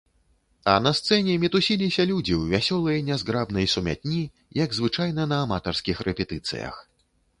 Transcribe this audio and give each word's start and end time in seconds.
А 0.71 0.73
на 0.85 0.91
сцэне 0.99 1.33
мітусіліся 1.43 2.05
людзі 2.11 2.33
ў 2.37 2.43
вясёлай 2.55 3.03
нязграбнай 3.09 3.69
сумятні, 3.75 4.21
як 4.63 4.69
звычайна 4.79 5.29
на 5.35 5.39
аматарскіх 5.49 5.97
рэпетыцыях. 6.09 6.75